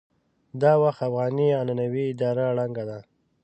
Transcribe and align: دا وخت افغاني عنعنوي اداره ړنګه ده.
دا 0.61 0.71
وخت 0.83 1.01
افغاني 1.09 1.47
عنعنوي 1.59 2.03
اداره 2.11 2.45
ړنګه 2.57 2.83
ده. 2.89 2.99